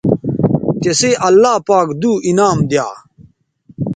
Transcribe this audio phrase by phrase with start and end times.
[0.81, 2.87] تسئ اللہ پاک دو انعام دی یا